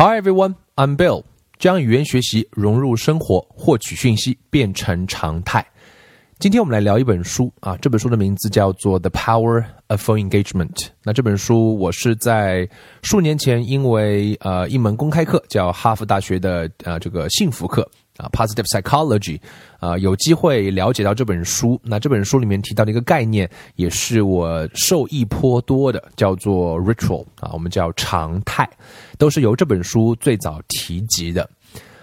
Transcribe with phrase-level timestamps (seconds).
[0.00, 1.24] Hi everyone, I'm Bill。
[1.58, 5.66] 将语言学习融入生活，获取讯息变成常态。
[6.38, 10.72] 今天我们来聊一本书啊，这本书的名字叫做《The Power of Phone Engagement》。
[11.02, 12.68] 那这本书我是在
[13.02, 19.40] 数年前因为呃一门公开课叫哈佛大学的呃这个幸福课啊 （Positive Psychology）
[19.80, 21.80] 啊有机会了解到这本书。
[21.82, 28.68] 那这本书里面提到的一个概念，也是我受益颇多的，叫做 “ritual” 啊，我们叫常态，
[29.16, 31.48] 都是由这本书最早提及的。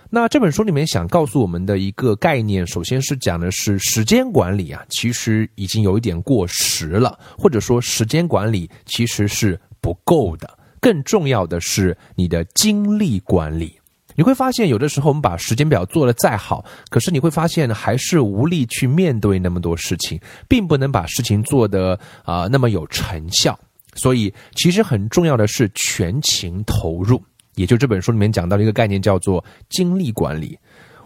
[0.09, 10.57] 那这本书里面想告诉我们的一个概念，首先是讲的是时间管理啊，其实已经有一点过时了，或者说时间管理其实是不够的。
[10.79, 13.77] 更重要的是你的精力管理。
[14.15, 23.59] 你会发现，有的时候我们把时间表做得再好，可是你会发现还是无力去面对那么多事情，并不能把事情做得啊那么有成效。
[23.93, 27.21] 所以，其实很重要的是全情投入。
[27.55, 30.57] 也就这本书里面讲到的一个概念，叫做精力管理。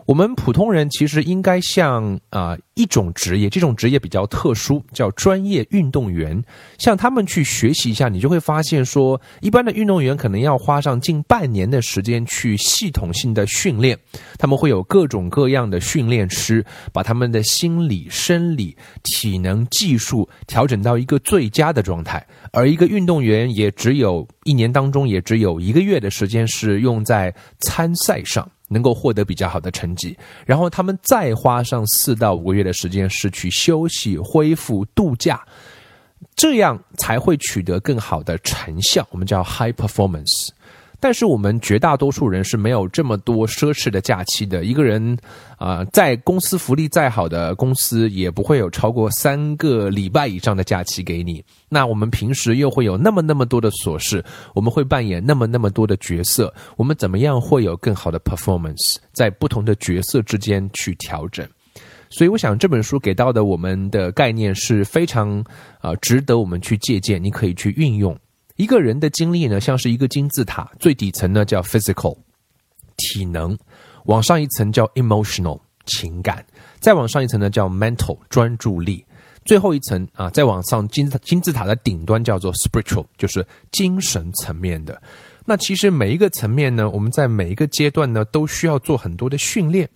[0.10, 6.44] 我们普通人其实应该像啊一种职业，这种职业比较特殊，叫专业运动员。
[6.80, 13.96] 向他们去学习一下，你就会发现说，一般的运动员可能要花上近半年的时间去系统性的训练。
[14.40, 22.26] 他们会有各种各样的训练师，把他们的心理、生理、体能、技术调整到一个最佳的状态。
[22.52, 28.50] 而一个运动员也只有一年当中也只有一个月的时间是用在参赛上。
[28.70, 35.44] 能够获得比较好的成绩，然后他们再花上四到五个月的时间是去休息、恢复、度假，
[36.36, 39.06] 这样才会取得更好的成效。
[39.12, 40.50] 我们叫 high performance。
[41.00, 44.66] 但是我们绝大多数人是没有这么多奢侈的假期的。
[44.66, 45.18] 一个人
[45.58, 51.44] 啊，在公司福利再好的公司，也不会有超过三个礼拜以上的假期给你。
[51.70, 58.98] 那我们平时又会有那么那么多的琐事，我们会扮演那么那么多的角色，我们怎么样会有更好的 performance？
[59.14, 61.48] 在不同的角色之间去调整。
[62.10, 65.44] 所以，我想这本书给到的我们的概念是非常
[65.80, 68.18] 啊值得我们去借鉴，你可以去运用。
[68.60, 72.18] 一个人的精力呢，像是一个金字塔，最底层呢叫 physical
[72.98, 73.58] 体能，
[74.04, 76.46] 往上一层叫 emotional 情感，
[76.82, 79.06] 再往上一层呢叫 mental 专注力，
[79.46, 85.02] 最后一层啊，再往上金金字塔的顶端叫做 spiritual 就是精神层面的。
[85.46, 89.90] 那其实每一个层面呢，我们在每一个阶段呢，都需要做很多的训练。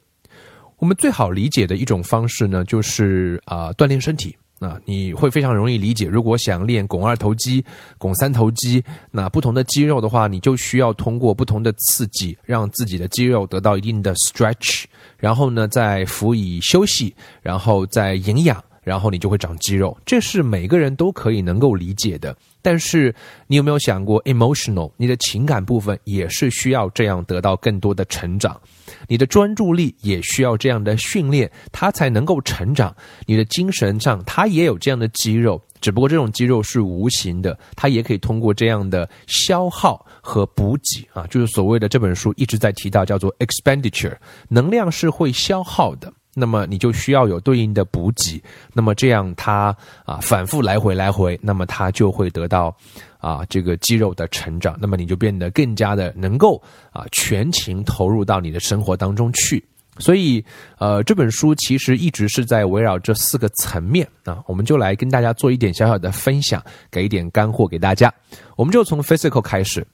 [0.78, 4.34] 我们最好理解的一种方式呢，就是啊锻炼身体。
[4.64, 6.08] 那，你会非常容易理解。
[6.08, 7.62] 如果想练肱二头肌、
[7.98, 8.82] 肱三头肌，
[9.12, 14.86] 那不同的肌肉的话，你就需要通过不同的刺激，让自己的肌肉得到一定的 stretch，
[15.18, 18.64] 然后呢，再辅以休息，然后再营养。
[18.84, 22.36] 然后你就会长肌肉，这是每个人都可以能够理解的。
[22.62, 23.14] 但是
[23.48, 28.60] 你有没有想过，emotional，你的情感部分也是需要这样得到更多的成长，
[29.08, 32.96] 你的专注力也需要这样的训练，它才能够成长。
[33.26, 44.16] 你的精神上，它也有这样的肌肉，只不过这种肌肉是无形的，它也可以通过这样的消耗和补给啊，就是所谓的这本书一直在提到叫做 expenditure，
[44.48, 46.14] 能量是会消耗的。
[46.34, 48.42] 那么你就需要有对应的补给，
[48.74, 52.76] 那么这样它啊反复来回来回，那么它就会得到
[53.20, 56.62] 啊这个肌肉的成长，那么你就变得更加的能够
[56.92, 59.64] 啊全情投入到你的生活当中去。
[60.00, 60.44] 所以
[60.80, 68.14] 呃这本书其实一直是在围绕这四个层面啊，我们就来跟大家做一点小小的分享，给一点干货给大家。
[68.56, 69.86] 我们就从 physical 开始。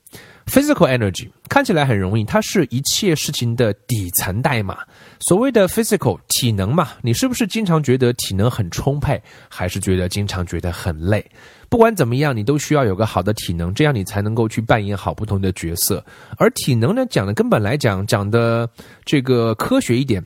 [0.48, 4.80] Physical energy 看起来很容易，它是一切事情的底层代码。
[5.20, 11.24] 所谓的 physical 体能嘛，你是不是经常觉得体能很充沛，还是觉得经常觉得很累？
[11.70, 16.04] 不管怎么样，你都需要有个好的体能，这样你才能够去扮演好不同的角色。
[16.38, 18.68] 而体能呢，讲的根本来讲，讲的
[19.06, 20.26] 这个科学一点，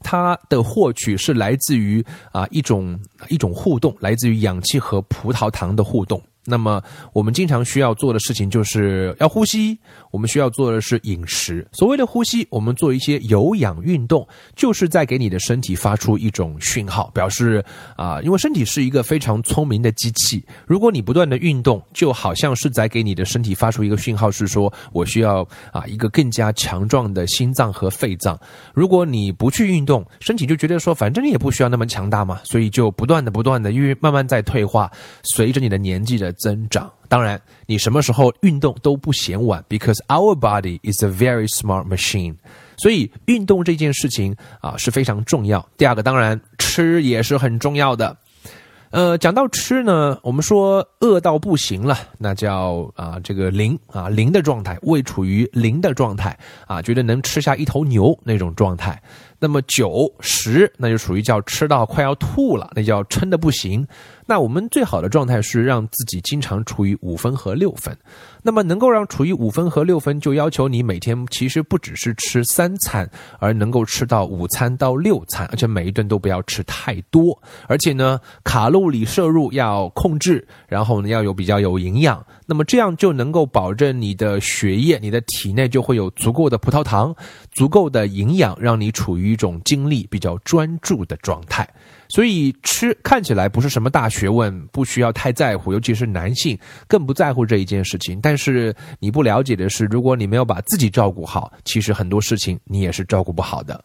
[0.00, 2.98] 它的获取是来自于啊一种
[3.28, 6.20] 一种互动，来自于氧气和葡萄糖的互动。
[6.44, 6.82] 那么，
[7.12, 9.78] 我们经常需要做的事情就是要呼吸。
[10.10, 11.64] 我们需要做的是饮食。
[11.72, 17.64] 所谓的呼吸，我们做一些有氧运动，就是在给你的身体发出一种讯号，表示
[17.96, 20.44] 啊，因为身体是一个非常聪明的机器。
[20.66, 28.36] 如果你不断的运动，就好像是在给你的身体发出一个讯号，是说我需要啊一个更加强壮的心脏和肺脏。
[28.74, 34.90] 如果你不去运动，身体就觉得说，反正你也不需要那么强大嘛，所以就不断的、不断的，因为慢慢在退化，
[35.22, 36.31] 随着你的年纪的。
[36.32, 42.34] 增长，当然，你什么时候运动都不嫌晚，because our body is a very smart machine。
[42.76, 45.64] 所以运动这件事情啊是非常重要。
[45.76, 48.16] 第二个，当然吃也是很重要的。
[48.90, 59.00] 呃，讲到吃呢，我们说饿到不行了，那叫啊这个零啊零的状态，胃处于零的状态啊，觉得能吃下一头牛那种状态。
[59.42, 63.84] 那么九十，那就属于叫吃到快要吐了，那叫撑的不行。
[64.24, 67.94] 那我们最好的状态是让自己经常处于五分和六分。
[68.44, 73.10] 那么能够让处于五分和六分，就要求你每天其实不只是吃三餐，
[73.40, 77.36] 而能够吃到五餐到六餐，而且每一顿都不要吃太多，
[77.66, 82.24] 而且呢卡路里摄入要控制，然后呢要有比较有营养。
[82.52, 87.16] 那么这样就能够保证你的血液、你的体内就会有足够的葡萄糖、
[87.50, 91.66] 足够的营养，让你处于一种精力比较专注的状态。
[92.10, 98.20] 所以吃看起来不是什么大学问，不需要太在乎，尤其是男性更不在乎这一件事情。
[98.20, 103.82] 但是你不了解的是，如果你没有把自己照顾好，其实很多事情你也是照顾不好的。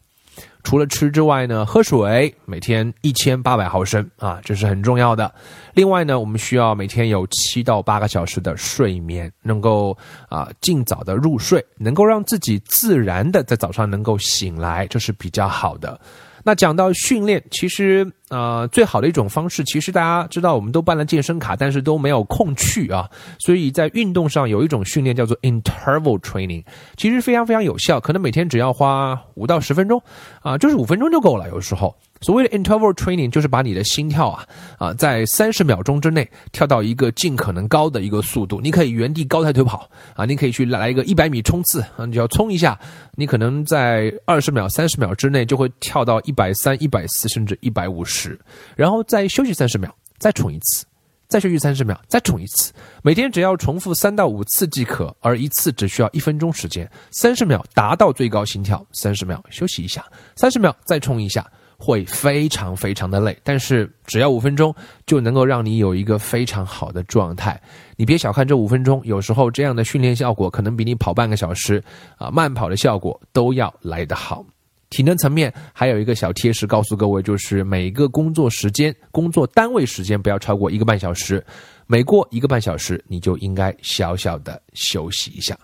[0.63, 5.33] 除了吃之外呢，喝水每天一千八百毫升啊，这是很重要的。
[5.73, 9.97] 另外呢，我们需要每天有七到八个小时的睡眠，能够
[10.27, 15.97] 啊尽早的入睡，能够让自己自然的在早上能够醒来，这是比较好的。
[16.47, 23.05] 那讲到训练，其实呃，最好的一种方式，其实大家知道，我们都办了健身卡，但是都没有空去啊。
[23.37, 26.63] 所以在运动上有一种训练叫做 interval training，
[26.95, 30.01] 其实非常非常有效，可能每天只要花五到十分钟
[30.41, 31.93] 啊，就是五分钟就够了，有时候。
[32.21, 34.45] 所谓的 interval training 就是把你的心跳啊
[34.77, 42.79] 啊在三十秒钟之内跳到一个尽可能高的一个速度，你可以原地高抬腿跑啊，你可以去来一个一百米冲刺啊，你只要冲一下，
[43.15, 48.39] 你可能在二十秒、三十秒之内就会跳到一百三、一百四甚至一百五十，
[48.75, 50.85] 然后再休息三十秒，再冲一次，
[51.27, 52.73] 再休息三十秒，再冲一次，
[53.03, 60.03] 每天只要重复三到五次即可，而一次只需要一分钟时间，三十秒达到最高心跳，三十秒休息一下，
[60.35, 61.45] 三十秒再冲一下。
[61.77, 64.73] 会非常非常的累，但是只要五分钟
[65.05, 67.59] 就能够让你有一个非常好的状态。
[67.95, 71.83] 你别小看这五分钟，有时候这样的训练效果可能比你跑半个小时
[72.17, 74.45] 啊慢跑的效果都要来得好。
[74.89, 81.45] 体能层面还有一个小贴士告诉各位，就是每个工作时间、工作单位时间不要超过一个半小时，
[81.87, 85.57] 每过一个半小时你就应该小小的休息一下。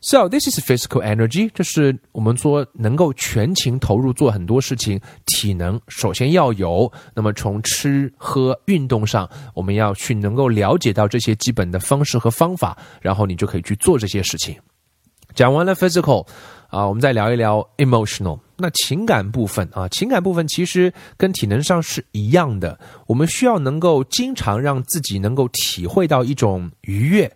[0.00, 6.90] So this is physical energy，就是我们说能够全情投入做很多事情，体能首先要有。
[7.14, 14.56] 那么从吃喝运动上，我们要去能够了解到这些基本的方式和方法，然后你就可以去做这些事情。
[15.34, 16.26] 讲完了 physical，
[16.68, 18.38] 啊，我们再聊一聊 emotional。
[18.56, 27.30] 那情感部分啊，情感部分其实跟体能上是一样的，我们需要能够经常让自己能够体会到一种愉悦、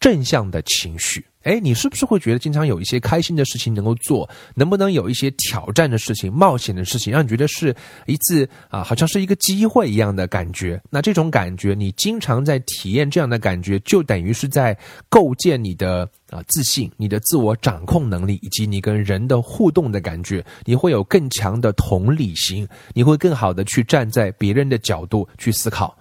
[0.00, 1.24] 正向的情绪。
[1.42, 4.28] 哎，你是不是会觉得经常有一些开心的事情能够做？
[4.56, 7.72] 能不能有一些挑战的事情、冒险的事情，让你觉得是
[8.06, 10.82] 一次啊，好像是一个机会一样的感觉？
[10.90, 14.76] 那这种感觉，你经常在体验这样的感觉，就等于是在
[15.08, 20.44] 构建你的啊自信、你的自我掌控能力，以及你跟人的互动的感觉。
[20.64, 25.96] 你会有更强的同理心，你会更好的去站在别人的角度去思考。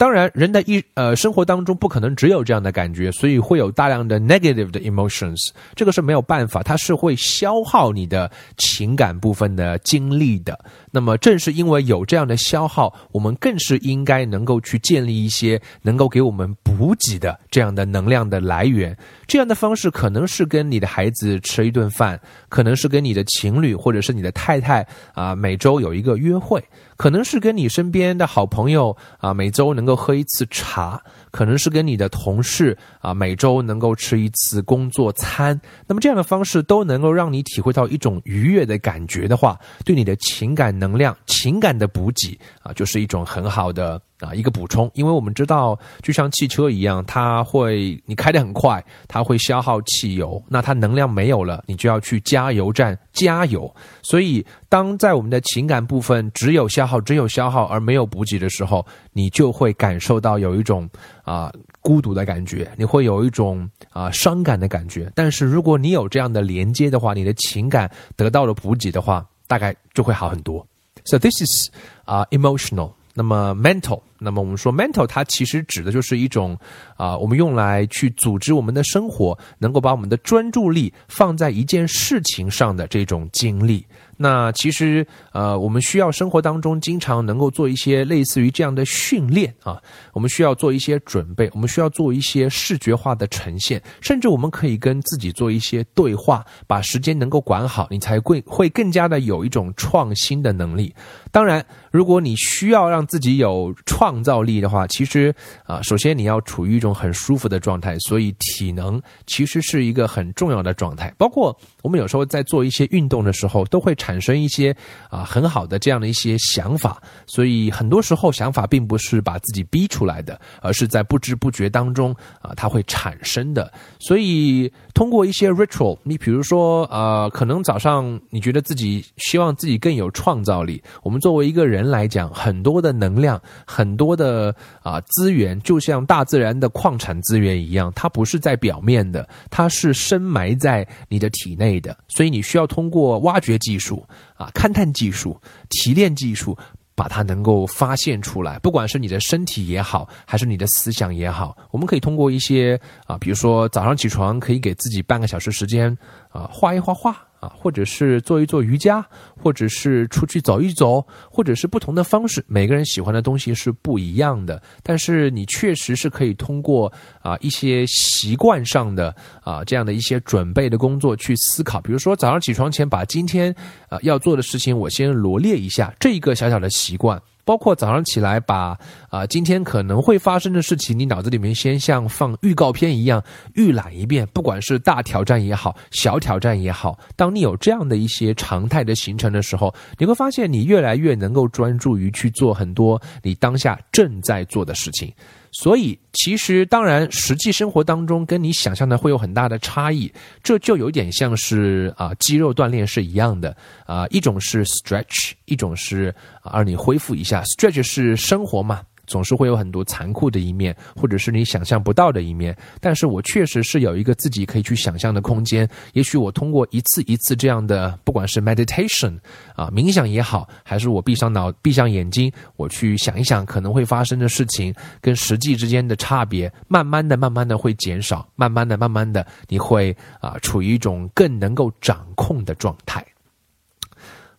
[0.00, 10.58] 当然，人的一呃生活当中不可能只有这样的感觉，所以会有大量的 negative 的 emotions，这个是没有办法，它是会消耗你的情感部分的精力的。
[10.90, 18.96] 那么正是因为有这样的消耗，我们更是应该能够去建立一些能够给我们补给的这样的能量的来源。
[19.26, 26.62] 这样的方式可能是跟你的孩子吃一顿饭，可能是跟你的情侣或者是你的太太啊每周有一个约会。
[26.96, 30.98] 可能是跟你身边的好朋友啊，每周能够喝一次茶；
[31.30, 35.58] 可能是跟你的同事啊，每周能够吃一次工作餐。
[35.86, 44.00] 那么这样的方式都能够让你体会到一种愉悦的感觉的话，对你的情感能量、情感的补给啊，就是一种很好的。
[44.20, 53.74] 啊，一个补充，因为我们知道，就像汽车一样，它会你开得很快，它会消耗汽油，那它能量没有了，你就要去加油站加油。
[54.02, 60.86] 所以，当在我们的情感部分只有消耗、只有消耗而没有补给的时候，你就会感受到有一种
[61.22, 65.10] 啊孤独的感觉，你会有一种啊伤感的感觉。
[65.14, 70.64] 但是，如果你有这样的连接的话，你的情感得到了补给的话，大概就会好很多。
[71.04, 71.70] So this is
[72.04, 72.92] 啊 emotional。
[73.14, 76.56] 那么 mental，那么我们说 mental，它其实指的就是一种
[76.96, 83.84] 啊，我们用来去组织我们的生活，能够把我们的专注力放在一件事情上的这种精力。
[84.22, 89.80] 那其实，呃，我们需要生活当中经常能够做一些类似于这样的训练啊，
[90.12, 100.94] 我们需要做一些准备，我们需要做一些视觉化的呈现，甚至我们可以跟自己做一些对话，把时间能够管好，你才会会更加的有一种创新的能力。
[101.32, 111.14] 当然，如果你需要让自己有创创造力的话，其实啊，首先你要处于一种很舒服的状态，所以体能其实是一个很重要的状态。
[111.16, 114.74] 包括我们有时候在做一些运动的时候，都会产生一些
[115.10, 117.00] 啊很好的这样的一些想法。
[117.28, 122.12] 所以很多时候想法并不是把自己逼出来的，而是在不知不觉当中
[122.42, 123.72] 啊，它会产生的。
[124.00, 141.94] 所以通过一些 ritual，你比如说呃，可能早上你觉得自己希望自己更有创造力，我们作为一个人来讲，很多的能量，很多的啊资源，就像大自然的矿产资源一样，它不是在表面的，它是深埋在你的体内的。
[142.08, 144.02] 所以你需要通过挖掘技术
[144.36, 145.38] 啊、勘探技术、
[145.68, 146.56] 提炼技术。
[146.96, 155.96] 把它能够发现出来，不管是你的身体也好，还是你的思想也好，我们可以通过一些啊，比如说早上起床可以给自己半个小时时间
[156.30, 157.16] 啊，画一画画。
[157.40, 159.02] 啊，或者是做一做瑜伽，
[159.34, 162.44] 或者是出去走一走，或者是不同的方式。
[162.46, 171.80] 每个人喜欢的东西是不一样的，但是你确实是可以通过啊一些习惯上的啊这样的一些准备的工作去思考。
[171.80, 173.50] 比如说早上起床前把今天
[173.88, 177.18] 啊要做的事情我先罗列一下，这一个小小的习惯。
[177.44, 178.78] 包括早上起来把
[179.08, 183.22] 啊今天可能会发生的事情，你脑子里面先像放预告片一样
[183.54, 195.12] 预览一遍，不管是大挑战也好，小挑战也好，当你有这样的一些常态的形成的时候，你会发现你越来越能够专注于去做很多你当下正在做的事情。
[195.52, 200.10] 所以，其实当然，实际生活当中跟你想象的会有很大的差异。
[200.42, 207.42] 这就有点像是啊，肌肉锻炼是一样的啊，一种是 stretch，一种是啊，让你恢复一下。
[207.42, 208.80] stretch 是生活嘛。
[209.10, 212.56] 总是会有很多残酷的一面，或者是你想象不到的一面。
[212.80, 215.68] 但是我确实是有一个自己可以去想象的空间。
[215.94, 219.18] 也许我通过一次一次这样的，不管是 meditation
[219.56, 233.04] 啊冥想也好，还是我闭上脑、闭上眼睛，我去想一想可能会发生的事情跟实际之间的差别，慢慢的、慢慢的会减少，慢慢的、慢慢的，你会啊处于一种更能够掌控的状态。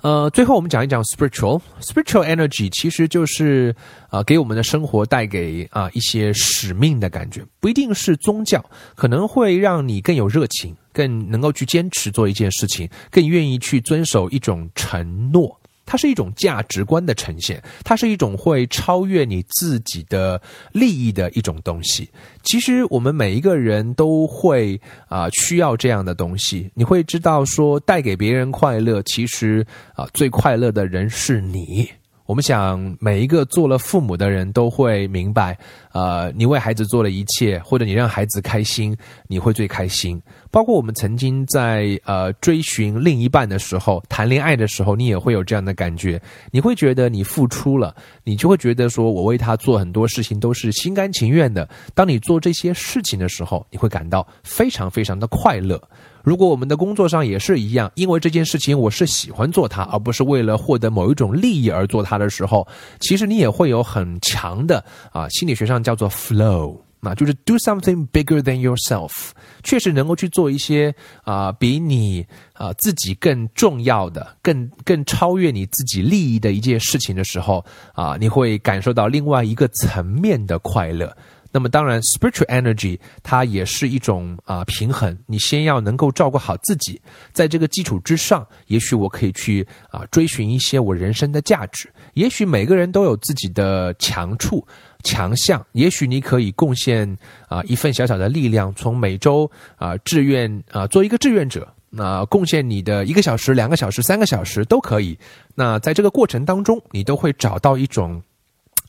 [0.02, 3.76] 呃，最后我们讲一讲 spiritual spiritual energy，其实就是
[4.10, 8.66] 啊，给我们的生活带给啊一些使命的感觉，不一定是宗教，
[8.96, 15.61] 可能会让你更有热情，更能够去坚持做一件事情，更愿意去遵守一种承诺。
[15.92, 22.10] 它是一种价值观的呈现，它是一种会超越你自己的利益的一种东西。
[22.44, 24.80] 其实我们每一个人都会
[25.10, 26.72] 啊需要这样的东西。
[26.76, 31.90] 你会知道说，带给别人快乐，其实啊最快乐的人是你。
[32.32, 35.58] 我们想，每一个做了父母的人都会明白，
[35.92, 38.96] 呃，你为孩子做了一切，或者你让孩子开心，
[39.28, 40.18] 你会最开心。
[40.50, 46.22] 包括我们曾经在呃追寻另一半的时候，谈恋爱的时候，你也会有这样的感觉，
[46.52, 51.68] 你会觉得你付出了，你就会觉得说我为他做很多事情都是心甘情愿的。
[51.94, 55.78] 当你做这些事情的时候，你会感到非常非常的快乐。
[56.24, 62.68] 如果我们的工作上也是一样，因为这件事情我是喜欢做它，而不是为了获得某一种利益而做它的时候，
[63.00, 69.30] 其实你也会有很强的啊，心理学上叫做 flow，那就是 do something bigger than yourself，
[69.64, 81.16] 确实能够去做一些啊比你啊自己更重要的、更更超越你自己利益的一件事情的时候啊，你会感受到另外一个层面的快乐。
[81.52, 85.18] 那么当然，spiritual energy 它也是一种啊平衡。
[85.28, 87.02] 你先要能够照顾好自己，
[87.34, 91.92] 在这个基础之上，也许我可以去啊追寻一些我人生的价值。
[92.14, 94.66] 也许每个人都有自己的强处、
[95.04, 95.66] 强项。
[95.74, 97.18] 也许你可以贡献
[97.50, 105.18] 啊一份小小的力量，从每周啊志愿啊做一个志愿者，那贡献你的一个小时、两个小时、三个小时都可以。
[105.54, 108.24] 那在这个过程当中，你都会找到一种。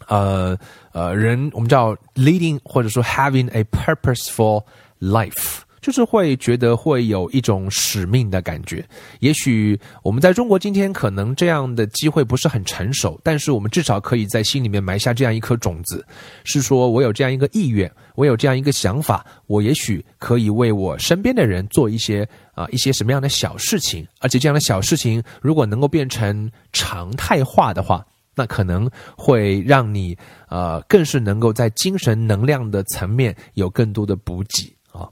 [0.09, 0.57] 呃
[0.93, 4.65] 呃，人我们叫 leading，或者说 having a purposeful
[5.01, 8.85] life，就是会觉得会有一种使命的感觉。
[9.21, 16.07] 也许我们在中国今天可能这样的机会不是很成熟，但是我们至少可以在心里面埋下这样一颗种子，
[16.45, 28.07] 是说我有这样一个意愿，我有这样一个想法，我也许可以为我身边的人做一些啊一些什么样的小事情，而且这样的小事情如果能够变成常态化的话。
[28.35, 30.17] 那可能会让你
[30.49, 35.09] 呃，更是能够在精神能量的层面有更多的补给啊。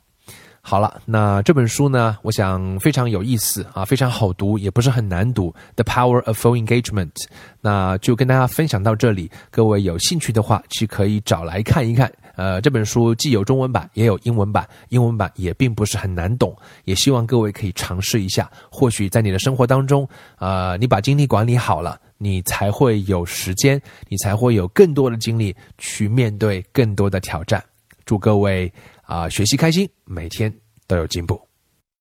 [0.62, 7.12] 好了，那这本书呢，我想非常有意思啊，非常好读，也不是很难读，《The Power of Full Engagement》。
[7.60, 12.12] 那就跟大家分享到这里，各位有兴趣的话，去可以找来看一看。
[12.36, 16.56] 呃，这本书既有中文版，也有英文版，英文版也并不是很难懂。
[16.84, 20.08] 也希望各位可以尝试一下，或许在你的生活当中，
[20.38, 27.64] 呃，你把精力管理好了，你才会有时间，你才会有更多的精力去面对更多的挑战。
[28.04, 28.70] 祝各位
[29.02, 30.54] 啊，学习开心，每天
[30.86, 31.49] 都有进步。